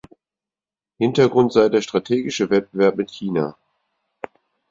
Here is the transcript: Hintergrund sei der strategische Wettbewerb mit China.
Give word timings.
Hintergrund 0.97 1.53
sei 1.53 1.69
der 1.69 1.83
strategische 1.83 2.49
Wettbewerb 2.49 2.95
mit 2.95 3.11
China. 3.11 3.55